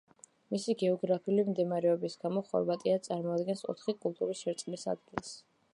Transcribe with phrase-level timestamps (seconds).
[0.53, 5.37] მისი გეოგრაფიული მდგომარეობის გამო, ხორვატია წარმოადგენს ოთხი კულტურის შერწყმის ადგილს.